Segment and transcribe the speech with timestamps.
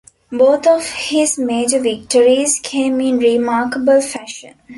[0.31, 4.55] Both of his major victories came in remarkable fashion.